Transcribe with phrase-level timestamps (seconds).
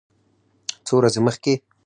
[0.85, 1.53] څو ورځې مخکې